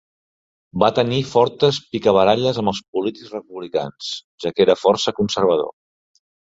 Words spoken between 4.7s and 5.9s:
força conservador.